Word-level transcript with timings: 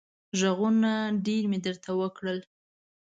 غږونه 0.39 0.91
ډېر 1.25 1.43
مې 1.51 1.59
درته 1.65 1.91
وکړل. 2.01 2.39